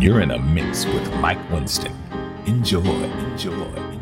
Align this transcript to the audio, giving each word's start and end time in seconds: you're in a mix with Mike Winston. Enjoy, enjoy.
you're 0.00 0.20
in 0.20 0.30
a 0.30 0.38
mix 0.38 0.84
with 0.84 1.12
Mike 1.16 1.50
Winston. 1.50 1.92
Enjoy, 2.46 2.80
enjoy. 2.80 3.97